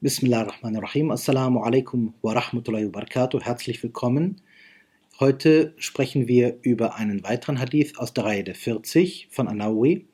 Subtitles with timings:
[0.00, 1.10] Bismillahirrahmanirrahim.
[1.10, 3.40] Assalamu alaikum wa rahmatullahi wa barakatuh.
[3.40, 4.40] Herzlich willkommen.
[5.18, 10.06] Heute sprechen wir über einen weiteren Hadith aus der Reihe der 40 von Anawi.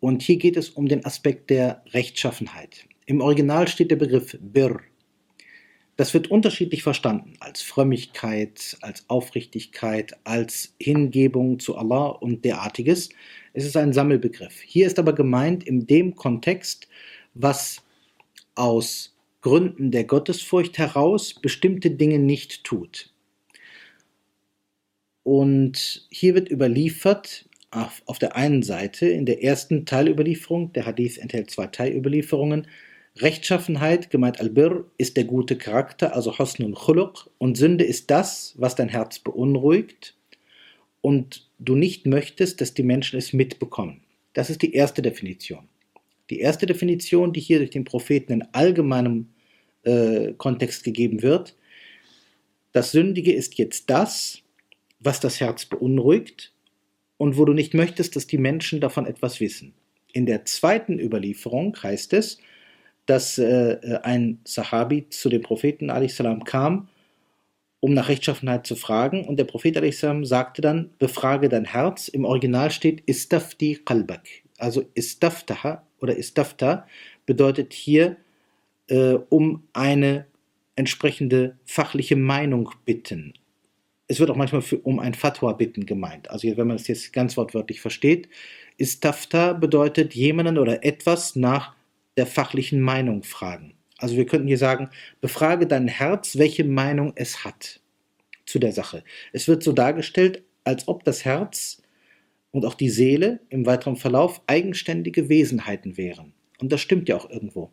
[0.00, 2.86] Und hier geht es um den Aspekt der Rechtschaffenheit.
[3.04, 4.80] Im Original steht der Begriff Bir.
[5.96, 13.10] Das wird unterschiedlich verstanden, als Frömmigkeit, als Aufrichtigkeit, als Hingebung zu Allah und derartiges.
[13.52, 14.62] Es ist ein Sammelbegriff.
[14.62, 16.88] Hier ist aber gemeint in dem Kontext,
[17.34, 17.82] was
[18.54, 23.10] aus Gründen der Gottesfurcht heraus bestimmte Dinge nicht tut.
[25.24, 31.50] Und hier wird überliefert, auf, der einen Seite, in der ersten Teilüberlieferung, der Hadith enthält
[31.50, 32.66] zwei Teilüberlieferungen,
[33.16, 38.74] Rechtschaffenheit, gemeint Albir, ist der gute Charakter, also Hosnul Khuluq, und Sünde ist das, was
[38.74, 40.14] dein Herz beunruhigt
[41.00, 44.02] und du nicht möchtest, dass die Menschen es mitbekommen.
[44.34, 45.68] Das ist die erste Definition.
[46.32, 49.28] Die erste Definition, die hier durch den Propheten in allgemeinem
[49.82, 51.54] äh, Kontext gegeben wird,
[52.72, 54.40] das Sündige ist jetzt das,
[54.98, 56.54] was das Herz beunruhigt
[57.18, 59.74] und wo du nicht möchtest, dass die Menschen davon etwas wissen.
[60.10, 62.38] In der zweiten Überlieferung heißt es,
[63.04, 66.88] dass äh, ein Sahabi zu dem Propheten salam kam,
[67.80, 69.26] um nach Rechtschaffenheit zu fragen.
[69.26, 72.08] Und der Prophet salam sagte dann, befrage dein Herz.
[72.08, 74.26] Im Original steht istafti qalbak.
[74.56, 76.86] Also istaftaha oder istafta
[77.24, 78.16] bedeutet hier
[78.88, 80.26] äh, um eine
[80.76, 83.34] entsprechende fachliche Meinung bitten.
[84.08, 86.30] Es wird auch manchmal für, um ein Fatwa bitten gemeint.
[86.30, 88.28] Also wenn man es jetzt ganz wortwörtlich versteht,
[88.76, 91.74] istafta bedeutet jemanden oder etwas nach
[92.16, 93.74] der fachlichen Meinung fragen.
[93.98, 97.80] Also wir könnten hier sagen, befrage dein Herz, welche Meinung es hat
[98.44, 99.04] zu der Sache.
[99.32, 101.81] Es wird so dargestellt, als ob das Herz
[102.52, 106.32] und auch die Seele im weiteren Verlauf eigenständige Wesenheiten wären.
[106.60, 107.72] Und das stimmt ja auch irgendwo.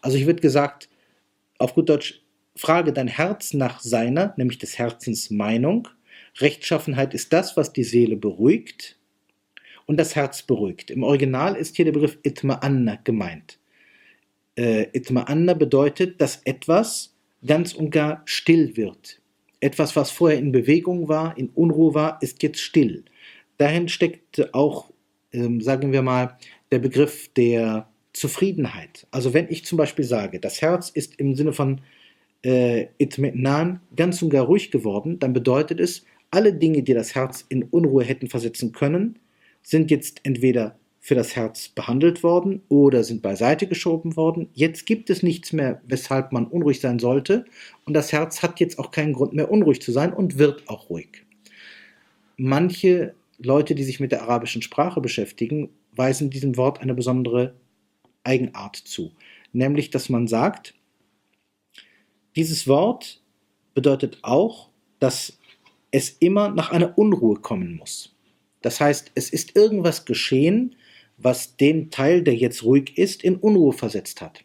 [0.00, 0.88] Also hier wird gesagt,
[1.58, 2.22] auf gut Deutsch,
[2.54, 5.88] frage dein Herz nach seiner, nämlich des Herzens Meinung.
[6.38, 8.96] Rechtschaffenheit ist das, was die Seele beruhigt
[9.86, 10.90] und das Herz beruhigt.
[10.90, 13.58] Im Original ist hier der Begriff Itma'anna gemeint.
[14.56, 19.20] Äh, Itma'anna bedeutet, dass etwas ganz und gar still wird.
[19.60, 23.04] Etwas, was vorher in Bewegung war, in Unruhe war, ist jetzt still
[23.58, 24.90] dahin steckt auch,
[25.32, 26.36] ähm, sagen wir mal,
[26.72, 29.06] der Begriff der Zufriedenheit.
[29.10, 31.80] Also wenn ich zum Beispiel sage, das Herz ist im Sinne von
[32.44, 37.44] äh, Itmenan ganz und gar ruhig geworden, dann bedeutet es, alle Dinge, die das Herz
[37.48, 39.18] in Unruhe hätten versetzen können,
[39.62, 44.48] sind jetzt entweder für das Herz behandelt worden oder sind beiseite geschoben worden.
[44.52, 47.46] Jetzt gibt es nichts mehr, weshalb man unruhig sein sollte.
[47.86, 50.90] Und das Herz hat jetzt auch keinen Grund mehr, unruhig zu sein und wird auch
[50.90, 51.24] ruhig.
[52.36, 57.54] Manche Leute, die sich mit der arabischen Sprache beschäftigen, weisen diesem Wort eine besondere
[58.24, 59.12] Eigenart zu.
[59.52, 60.74] Nämlich, dass man sagt,
[62.36, 63.22] dieses Wort
[63.74, 65.38] bedeutet auch, dass
[65.90, 68.14] es immer nach einer Unruhe kommen muss.
[68.60, 70.76] Das heißt, es ist irgendwas geschehen,
[71.16, 74.44] was den Teil, der jetzt ruhig ist, in Unruhe versetzt hat.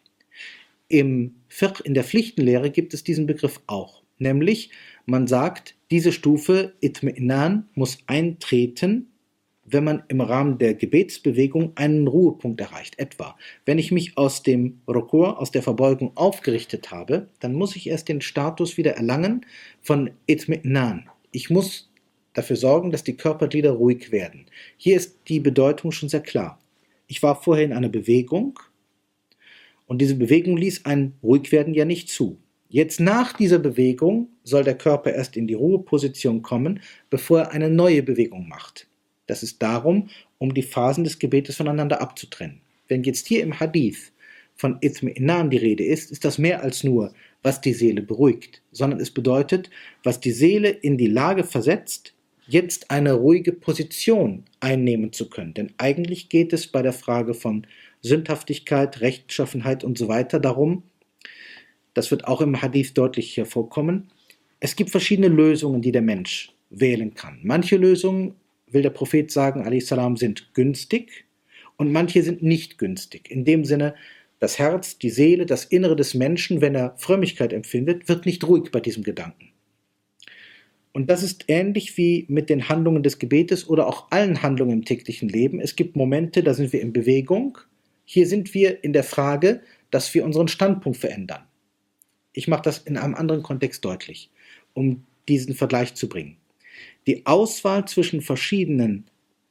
[0.88, 4.02] Im Fiqh, in der Pflichtenlehre, gibt es diesen Begriff auch.
[4.18, 4.70] Nämlich,
[5.06, 9.08] man sagt, diese Stufe Itminan muss eintreten,
[9.64, 12.98] wenn man im Rahmen der Gebetsbewegung einen Ruhepunkt erreicht.
[12.98, 17.88] Etwa, wenn ich mich aus dem Rukur, aus der Verbeugung aufgerichtet habe, dann muss ich
[17.88, 19.46] erst den Status wieder erlangen
[19.80, 21.08] von Itminan.
[21.32, 21.90] Ich muss
[22.34, 24.46] dafür sorgen, dass die Körperglieder ruhig werden.
[24.76, 26.58] Hier ist die Bedeutung schon sehr klar.
[27.06, 28.58] Ich war vorher in einer Bewegung
[29.86, 32.38] und diese Bewegung ließ ein Ruhigwerden ja nicht zu.
[32.74, 37.70] Jetzt nach dieser Bewegung soll der Körper erst in die Ruheposition kommen, bevor er eine
[37.70, 38.88] neue Bewegung macht.
[39.28, 40.08] Das ist darum,
[40.38, 42.62] um die Phasen des Gebetes voneinander abzutrennen.
[42.88, 44.10] Wenn jetzt hier im Hadith
[44.56, 47.14] von Ithmi'nan die Rede ist, ist das mehr als nur,
[47.44, 49.70] was die Seele beruhigt, sondern es bedeutet,
[50.02, 52.12] was die Seele in die Lage versetzt,
[52.48, 55.54] jetzt eine ruhige Position einnehmen zu können.
[55.54, 57.68] Denn eigentlich geht es bei der Frage von
[58.02, 60.82] Sündhaftigkeit, Rechtschaffenheit und so weiter darum,
[61.94, 64.08] das wird auch im Hadith deutlich hervorkommen,
[64.60, 67.40] es gibt verschiedene Lösungen, die der Mensch wählen kann.
[67.42, 68.34] Manche Lösungen,
[68.70, 71.26] will der Prophet sagen, salam, sind günstig
[71.76, 73.30] und manche sind nicht günstig.
[73.30, 73.94] In dem Sinne,
[74.40, 78.70] das Herz, die Seele, das Innere des Menschen, wenn er Frömmigkeit empfindet, wird nicht ruhig
[78.70, 79.50] bei diesem Gedanken.
[80.92, 84.84] Und das ist ähnlich wie mit den Handlungen des Gebetes oder auch allen Handlungen im
[84.84, 85.60] täglichen Leben.
[85.60, 87.58] Es gibt Momente, da sind wir in Bewegung.
[88.04, 89.60] Hier sind wir in der Frage,
[89.90, 91.42] dass wir unseren Standpunkt verändern.
[92.34, 94.30] Ich mache das in einem anderen Kontext deutlich,
[94.74, 96.36] um diesen Vergleich zu bringen.
[97.06, 99.06] Die Auswahl zwischen verschiedenen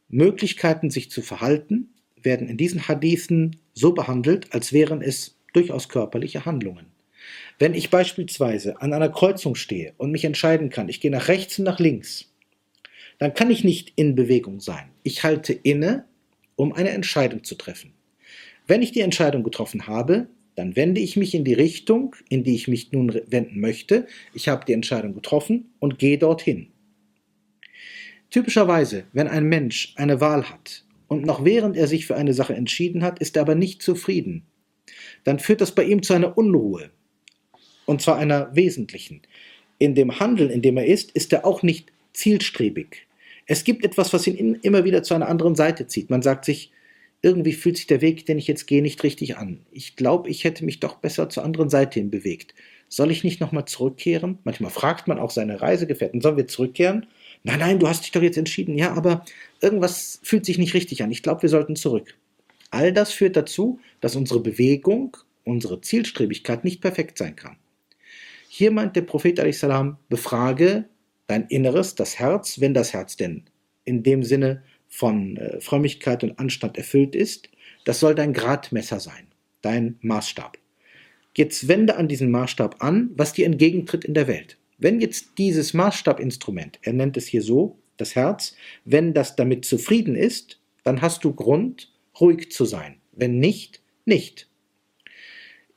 [0.10, 1.90] Möglichkeiten, sich zu verhalten,
[2.22, 6.86] werden in diesen Hadithen so behandelt, als wären es durchaus körperliche Handlungen.
[7.58, 11.58] Wenn ich beispielsweise an einer Kreuzung stehe und mich entscheiden kann, ich gehe nach rechts
[11.60, 12.32] und nach links,
[13.18, 14.90] dann kann ich nicht in Bewegung sein.
[15.04, 16.06] Ich halte inne,
[16.56, 17.94] um eine Entscheidung zu treffen.
[18.68, 22.56] Wenn ich die Entscheidung getroffen habe, dann wende ich mich in die Richtung, in die
[22.56, 24.08] ich mich nun wenden möchte.
[24.34, 26.68] Ich habe die Entscheidung getroffen und gehe dorthin.
[28.30, 32.56] Typischerweise, wenn ein Mensch eine Wahl hat und noch während er sich für eine Sache
[32.56, 34.44] entschieden hat, ist er aber nicht zufrieden,
[35.24, 36.90] dann führt das bei ihm zu einer Unruhe.
[37.86, 39.22] Und zwar einer wesentlichen.
[39.78, 43.08] In dem Handeln, in dem er ist, ist er auch nicht zielstrebig.
[43.46, 46.10] Es gibt etwas, was ihn immer wieder zu einer anderen Seite zieht.
[46.10, 46.72] Man sagt sich,
[47.24, 49.62] irgendwie fühlt sich der Weg, den ich jetzt gehe, nicht richtig an.
[49.72, 52.54] Ich glaube, ich hätte mich doch besser zur anderen Seite hin bewegt.
[52.90, 54.38] Soll ich nicht nochmal zurückkehren?
[54.44, 57.08] Manchmal fragt man auch seine Reisegefährten, sollen wir zurückkehren?
[57.44, 58.78] Nein, nein, du hast dich doch jetzt entschieden.
[58.78, 59.26] Ja, aber
[59.62, 61.12] irgendwas fühlt sich nicht richtig an.
[61.12, 62.14] Ich glaube, wir sollten zurück.
[62.72, 65.16] All das führt dazu, dass unsere Bewegung,
[65.46, 67.56] unsere Zielstrebigkeit nicht perfekt sein kann.
[68.50, 70.86] Hier meint der Prophet salam, befrage
[71.28, 73.46] dein Inneres, das Herz, wenn das Herz denn
[73.86, 77.50] in dem Sinne von äh, Frömmigkeit und Anstand erfüllt ist,
[77.84, 79.26] das soll dein Gradmesser sein,
[79.64, 80.60] dein Maßstab.
[81.36, 84.60] Jetzt wende an diesen Maßstab an, was dir entgegentritt in der Welt.
[84.78, 88.56] Wenn jetzt dieses Maßstabinstrument, er nennt es hier so, das Herz,
[88.86, 92.98] wenn das damit zufrieden ist, dann hast du Grund, ruhig zu sein.
[93.14, 94.48] Wenn nicht, nicht.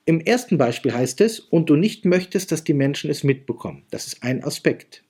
[0.04, 3.84] Im ersten Beispiel heißt es, und du nicht möchtest, dass die Menschen es mitbekommen.
[3.90, 5.04] Das ist ein Aspekt.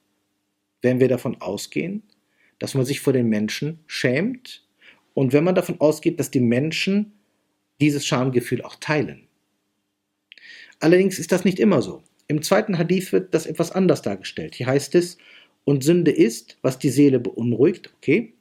[0.80, 2.04] Wenn wir davon ausgehen,
[2.58, 4.64] dass man sich vor den Menschen schämt
[5.14, 7.12] und wenn man davon ausgeht, dass die Menschen
[7.80, 9.28] dieses Schamgefühl auch teilen.
[10.80, 12.02] Allerdings ist das nicht immer so.
[12.28, 14.54] Im zweiten Hadith wird das etwas anders dargestellt.
[14.54, 15.18] Hier heißt es,
[15.64, 18.34] und Sünde ist, was die Seele beunruhigt, okay,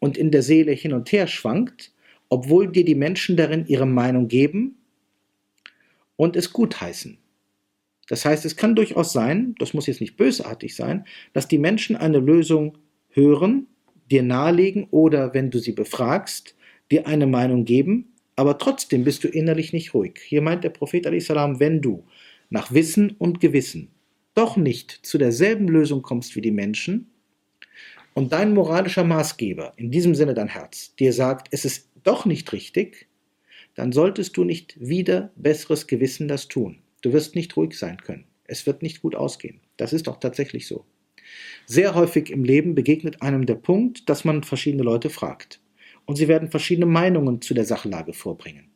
[0.00, 1.92] und in der Seele hin und her schwankt,
[2.28, 4.76] obwohl dir die Menschen darin ihre Meinung geben
[6.16, 7.18] und es gutheißen.
[8.08, 11.96] Das heißt, es kann durchaus sein, das muss jetzt nicht bösartig sein, dass die Menschen
[11.96, 12.76] eine Lösung
[13.14, 13.66] hören,
[14.10, 16.54] dir nahelegen oder, wenn du sie befragst,
[16.90, 20.20] dir eine Meinung geben, aber trotzdem bist du innerlich nicht ruhig.
[20.24, 22.04] Hier meint der Prophet salam, wenn du
[22.50, 23.90] nach Wissen und Gewissen
[24.34, 27.10] doch nicht zu derselben Lösung kommst wie die Menschen
[28.14, 32.52] und dein moralischer Maßgeber, in diesem Sinne dein Herz, dir sagt, es ist doch nicht
[32.52, 33.08] richtig,
[33.74, 36.78] dann solltest du nicht wieder besseres Gewissen das tun.
[37.00, 38.24] Du wirst nicht ruhig sein können.
[38.44, 39.60] Es wird nicht gut ausgehen.
[39.76, 40.84] Das ist doch tatsächlich so.
[41.66, 45.60] Sehr häufig im Leben begegnet einem der Punkt, dass man verschiedene Leute fragt.
[46.06, 48.70] Und sie werden verschiedene Meinungen zu der Sachlage vorbringen.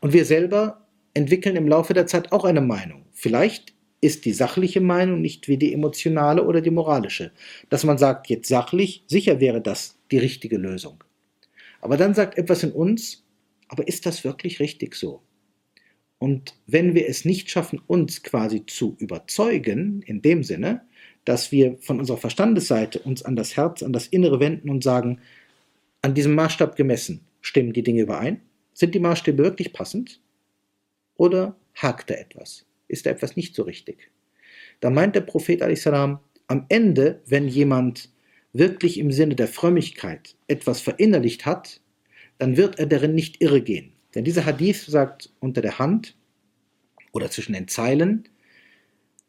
[0.00, 3.06] Und wir selber entwickeln im Laufe der Zeit auch eine Meinung.
[3.12, 7.32] Vielleicht ist die sachliche Meinung nicht wie die emotionale oder die moralische.
[7.70, 11.02] Dass man sagt, jetzt sachlich, sicher wäre das die richtige Lösung.
[11.80, 13.24] Aber dann sagt etwas in uns,
[13.68, 15.22] aber ist das wirklich richtig so?
[16.18, 20.82] Und wenn wir es nicht schaffen, uns quasi zu überzeugen, in dem Sinne,
[21.24, 25.20] dass wir von unserer Verstandesseite uns an das Herz, an das Innere wenden und sagen,
[26.02, 28.40] an diesem Maßstab gemessen, stimmen die Dinge überein?
[28.74, 30.20] Sind die Maßstäbe wirklich passend?
[31.16, 32.66] Oder hakt da etwas?
[32.88, 34.10] Ist da etwas nicht so richtig?
[34.80, 38.10] Da meint der Prophet salam, am Ende, wenn jemand
[38.52, 41.80] wirklich im Sinne der Frömmigkeit etwas verinnerlicht hat,
[42.38, 43.92] dann wird er darin nicht irre gehen.
[44.14, 46.16] Denn dieser Hadith sagt unter der Hand
[47.12, 48.28] oder zwischen den Zeilen,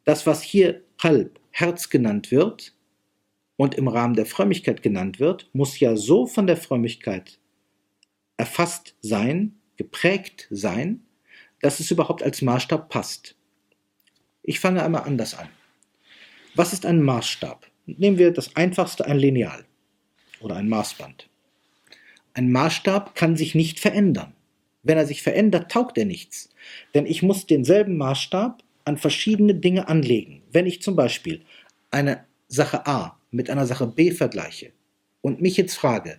[0.04, 2.74] das, was hier Qalb, Herz genannt wird
[3.56, 7.40] und im Rahmen der Frömmigkeit genannt wird, muss ja so von der Frömmigkeit
[8.36, 11.06] erfasst sein, geprägt sein,
[11.62, 13.38] dass es überhaupt als Maßstab passt.
[14.44, 15.48] Ich fange einmal anders an.
[16.56, 17.66] Was ist ein Maßstab?
[17.86, 19.64] Nehmen wir das einfachste, ein Lineal
[20.42, 21.30] oder ein Maßband.
[22.34, 24.34] Ein Maßstab kann sich nicht verändern.
[24.84, 26.50] Wenn er sich verändert, taugt er nichts.
[26.94, 30.44] Denn ich muss denselben Maßstab an verschiedene Dinge anlegen.
[30.52, 31.42] Wenn ich zum Beispiel
[31.92, 34.72] eine Sache A mit einer Sache B vergleiche
[35.22, 36.18] und mich jetzt frage,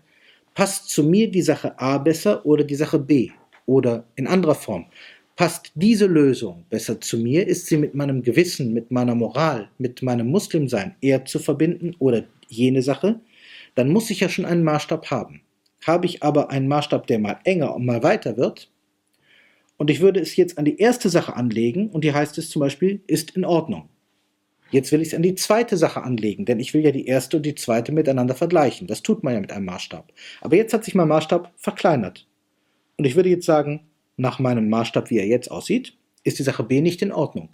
[0.55, 3.31] passt zu mir die Sache A besser oder die Sache B?
[3.67, 4.87] Oder in anderer Form,
[5.35, 7.47] passt diese Lösung besser zu mir?
[7.47, 12.25] Ist sie mit meinem Gewissen, mit meiner Moral, mit meinem Muslimsein eher zu verbinden oder
[12.49, 13.21] jene Sache?
[13.75, 15.43] Dann muss ich ja schon einen Maßstab haben.
[15.85, 18.71] Habe ich aber einen Maßstab, der mal enger und mal weiter wird,
[19.77, 22.61] und ich würde es jetzt an die erste Sache anlegen und hier heißt es zum
[22.61, 23.89] Beispiel, ist in Ordnung.
[24.71, 27.37] Jetzt will ich es an die zweite Sache anlegen, denn ich will ja die erste
[27.37, 28.87] und die zweite miteinander vergleichen.
[28.87, 30.13] Das tut man ja mit einem Maßstab.
[30.41, 32.27] Aber jetzt hat sich mein Maßstab verkleinert.
[32.97, 36.65] Und ich würde jetzt sagen, nach meinem Maßstab, wie er jetzt aussieht, ist die Sache
[36.65, 37.51] B nicht in Ordnung.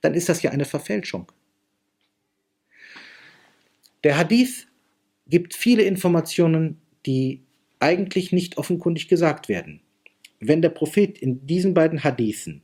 [0.00, 1.30] Dann ist das ja eine Verfälschung.
[4.04, 4.68] Der Hadith
[5.26, 7.42] gibt viele Informationen, die
[7.80, 9.80] eigentlich nicht offenkundig gesagt werden.
[10.40, 12.62] Wenn der Prophet in diesen beiden Hadithen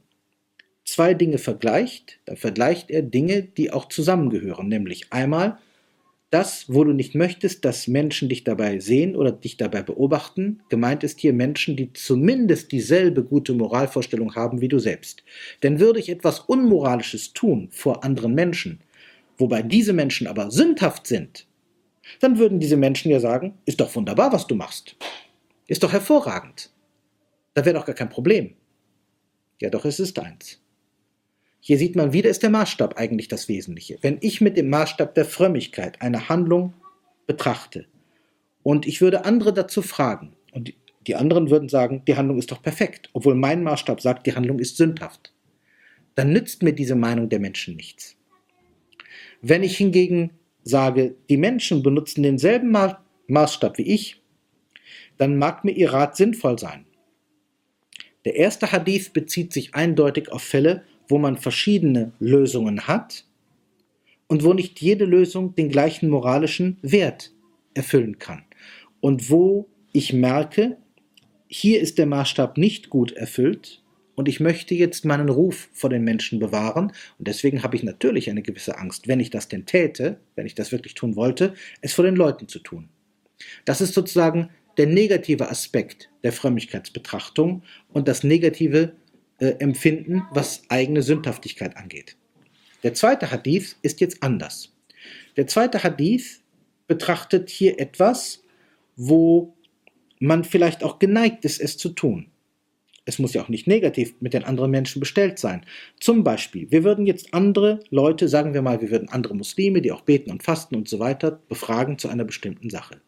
[0.85, 5.59] zwei Dinge vergleicht, dann vergleicht er Dinge, die auch zusammengehören, nämlich einmal
[6.35, 10.63] das, wo du nicht möchtest, dass Menschen dich dabei sehen oder dich dabei beobachten.
[10.69, 15.23] Gemeint ist hier Menschen, die zumindest dieselbe gute Moralvorstellung haben wie du selbst.
[15.63, 18.81] Denn würde ich etwas Unmoralisches tun vor anderen Menschen,
[19.39, 21.47] wobei diese Menschen aber sündhaft sind,
[22.21, 24.97] dann würden diese Menschen ja sagen, ist doch wunderbar, was du machst.
[25.69, 26.74] Ist doch hervorragend.
[27.55, 28.55] Da wäre doch gar kein Problem.
[29.61, 30.61] Ja, doch es ist eins.
[31.61, 33.97] Hier sieht man wieder, ist der Maßstab eigentlich das Wesentliche.
[34.03, 36.75] Wenn ich mit dem Maßstab der Frömmigkeit eine Handlung
[37.27, 37.87] betrachte
[38.63, 40.75] und ich würde andere dazu fragen und
[41.07, 44.59] die anderen würden sagen, die Handlung ist doch perfekt, obwohl mein Maßstab sagt, die Handlung
[44.59, 45.33] ist sündhaft,
[46.15, 48.17] dann nützt mir diese Meinung der Menschen nichts.
[49.41, 50.31] Wenn ich hingegen
[50.63, 52.77] sage, die Menschen benutzen denselben
[53.27, 54.23] Maßstab wie ich,
[55.19, 56.87] dann mag mir ihr Rat sinnvoll sein.
[58.25, 63.27] Der erste Hadith bezieht sich eindeutig auf Fälle, wo man verschiedene Lösungen hat
[64.27, 67.33] und wo nicht jede Lösung den gleichen moralischen Wert
[67.75, 68.45] erfüllen kann.
[69.01, 70.79] Und wo ich merke,
[71.47, 73.83] hier ist der Maßstab nicht gut erfüllt
[74.15, 78.31] und ich möchte jetzt meinen Ruf vor den Menschen bewahren und deswegen habe ich natürlich
[78.31, 81.93] eine gewisse Angst, wenn ich das denn täte, wenn ich das wirklich tun wollte, es
[81.93, 82.89] vor den Leuten zu tun.
[83.65, 87.63] Das ist sozusagen der negative Aspekt der Frömmigkeitsbetrachtung
[87.93, 88.93] und das negative
[89.39, 92.17] äh, empfinden, was eigene Sündhaftigkeit angeht.
[92.83, 94.73] Der zweite Hadith ist jetzt anders.
[95.37, 96.41] Der zweite Hadith
[96.87, 98.43] betrachtet hier etwas,
[98.97, 99.55] wo
[100.19, 102.31] man vielleicht auch geneigt ist, es zu tun.
[103.07, 105.67] Es muss ja auch nicht negativ mit den anderen Menschen bestellt sein.
[106.01, 109.93] Zum Beispiel, wir würden jetzt andere Leute, sagen wir mal, wir würden andere Muslime, die
[109.93, 113.01] auch beten und fasten und so weiter, befragen zu einer bestimmten Sache.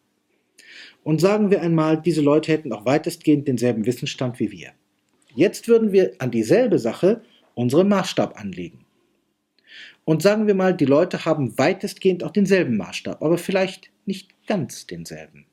[1.03, 4.71] Und sagen wir einmal, diese Leute hätten auch weitestgehend denselben Wissensstand wie wir.
[5.35, 7.21] Jetzt würden wir an dieselbe Sache
[7.53, 8.85] unseren Maßstab anlegen.
[10.05, 14.87] Und sagen wir mal, die Leute haben weitestgehend auch denselben Maßstab, aber vielleicht nicht ganz
[14.87, 15.45] denselben.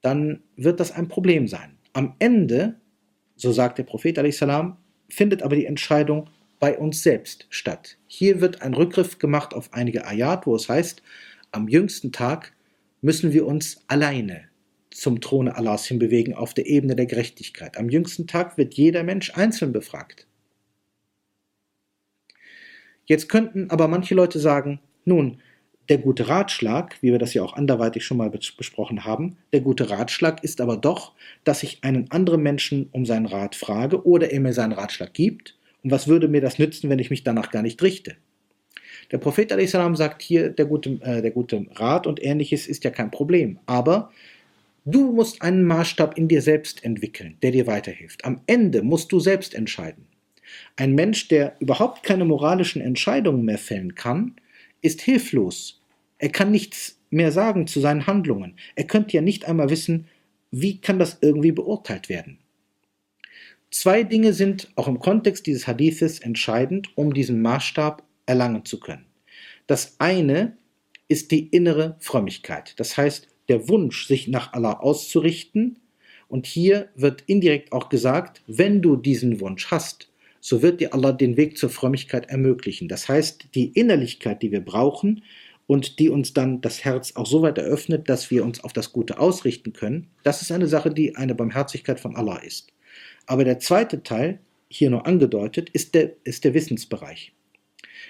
[0.00, 1.76] Dann wird das ein Problem sein.
[1.92, 2.80] Am Ende,
[3.36, 7.98] so sagt der Prophet salam, findet aber die Entscheidung bei uns selbst statt.
[8.06, 11.02] Hier wird ein Rückgriff gemacht auf einige Ayat, wo es heißt,
[11.52, 12.55] am jüngsten Tag
[13.06, 14.48] müssen wir uns alleine
[14.90, 17.78] zum Throne Allahs hinbewegen auf der Ebene der Gerechtigkeit.
[17.78, 20.26] Am jüngsten Tag wird jeder Mensch einzeln befragt.
[23.04, 25.40] Jetzt könnten aber manche Leute sagen, nun,
[25.88, 29.88] der gute Ratschlag, wie wir das ja auch anderweitig schon mal besprochen haben, der gute
[29.88, 31.12] Ratschlag ist aber doch,
[31.44, 35.56] dass ich einen anderen Menschen um seinen Rat frage oder er mir seinen Ratschlag gibt.
[35.84, 38.16] Und was würde mir das nützen, wenn ich mich danach gar nicht richte?
[39.10, 39.72] Der Prophet a.s.
[39.72, 43.58] sagt hier, der gute, äh, der gute Rat und ähnliches ist ja kein Problem.
[43.66, 44.10] Aber
[44.88, 48.24] Du musst einen Maßstab in dir selbst entwickeln, der dir weiterhilft.
[48.24, 50.06] Am Ende musst du selbst entscheiden.
[50.76, 54.36] Ein Mensch, der überhaupt keine moralischen Entscheidungen mehr fällen kann,
[54.82, 55.82] ist hilflos.
[56.18, 58.54] Er kann nichts mehr sagen zu seinen Handlungen.
[58.76, 60.06] Er könnte ja nicht einmal wissen,
[60.52, 62.38] wie kann das irgendwie beurteilt werden.
[63.72, 69.06] Zwei Dinge sind auch im Kontext dieses Hadithes entscheidend, um diesen Maßstab erlangen zu können.
[69.66, 70.56] Das eine
[71.08, 72.74] ist die innere Frömmigkeit.
[72.78, 75.78] Das heißt, der Wunsch, sich nach Allah auszurichten.
[76.28, 81.12] Und hier wird indirekt auch gesagt, wenn du diesen Wunsch hast, so wird dir Allah
[81.12, 82.88] den Weg zur Frömmigkeit ermöglichen.
[82.88, 85.22] Das heißt, die Innerlichkeit, die wir brauchen
[85.66, 88.92] und die uns dann das Herz auch so weit eröffnet, dass wir uns auf das
[88.92, 92.72] Gute ausrichten können, das ist eine Sache, die eine Barmherzigkeit von Allah ist.
[93.26, 97.32] Aber der zweite Teil, hier nur angedeutet, ist der, ist der Wissensbereich.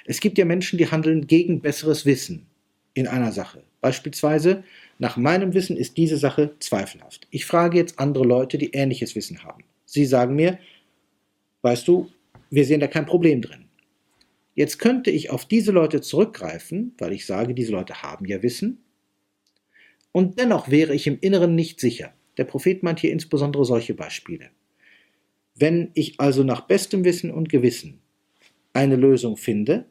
[0.05, 2.47] Es gibt ja Menschen, die handeln gegen besseres Wissen
[2.95, 3.63] in einer Sache.
[3.81, 4.65] Beispielsweise
[4.99, 7.27] nach meinem Wissen ist diese Sache zweifelhaft.
[7.31, 9.65] Ich frage jetzt andere Leute, die ähnliches Wissen haben.
[9.85, 10.59] Sie sagen mir,
[11.63, 12.11] weißt du,
[12.51, 13.67] wir sehen da kein Problem drin.
[14.55, 18.79] Jetzt könnte ich auf diese Leute zurückgreifen, weil ich sage, diese Leute haben ja Wissen.
[20.13, 22.15] Und dennoch wäre ich im Inneren nicht sicher.
[22.39, 24.49] Der Prophet meint hier insbesondere solche Beispiele.
[25.55, 28.01] Wenn ich also nach bestem Wissen und Gewissen
[28.77, 29.87] eine Lösung finde,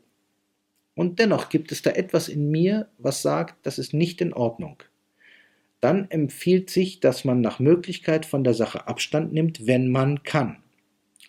[0.93, 4.81] und dennoch gibt es da etwas in mir, was sagt, das ist nicht in Ordnung,
[5.81, 10.63] dann empfiehlt sich, dass man nach Möglichkeit von der Sache Abstand nimmt, wenn man kann.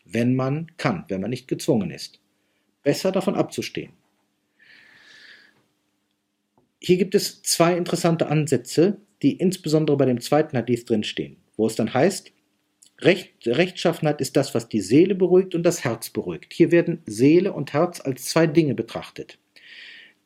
[0.05, 2.21] Wenn man kann, wenn man nicht gezwungen ist.
[2.85, 3.93] Besser davon abzustehen.
[6.81, 11.75] Hier gibt es zwei interessante Ansätze, die insbesondere bei dem zweiten Hadith drinstehen, wo es
[11.75, 12.33] dann heißt,
[13.01, 16.53] Recht, Rechtschaffenheit ist das, was die Seele beruhigt und das Herz beruhigt.
[16.53, 19.39] Hier werden Seele und Herz als zwei Dinge betrachtet.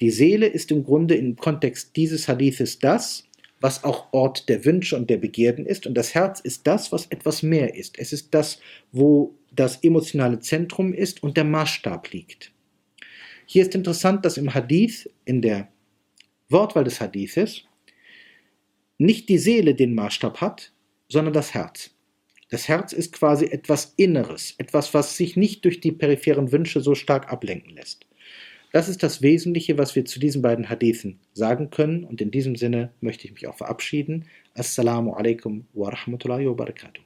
[0.00, 3.28] Die Seele ist im Grunde im Kontext dieses Hadithes das,
[3.60, 5.86] was auch Ort der Wünsche und der Begierden ist.
[5.86, 7.98] Und das Herz ist das, was etwas mehr ist.
[7.98, 8.60] Es ist das,
[8.92, 12.52] wo das emotionale Zentrum ist und der Maßstab liegt.
[13.46, 15.68] Hier ist interessant, dass im Hadith, in der
[16.48, 17.64] Wortwahl des Hadithes,
[18.96, 20.72] nicht die Seele den Maßstab hat,
[21.08, 21.90] sondern das Herz.
[22.50, 26.96] Das Herz ist quasi etwas Inneres, etwas, was sich nicht durch die peripheren Wünsche so
[26.96, 28.06] stark ablenken lässt.
[28.72, 32.04] Das ist das Wesentliche, was wir zu diesen beiden Hadithen sagen können.
[32.04, 34.26] Und in diesem Sinne möchte ich mich auch verabschieden.
[34.54, 37.02] Assalamu alaikum wa rahmatullahi wa barakatuh.